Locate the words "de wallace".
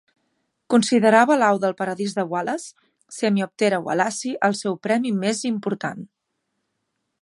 2.21-2.73